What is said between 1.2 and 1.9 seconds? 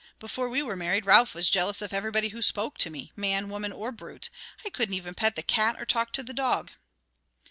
was jealous